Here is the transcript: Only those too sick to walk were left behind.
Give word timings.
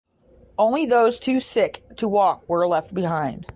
Only 0.57 0.87
those 0.87 1.19
too 1.19 1.39
sick 1.39 1.83
to 1.97 2.09
walk 2.09 2.49
were 2.49 2.67
left 2.67 2.91
behind. 2.91 3.45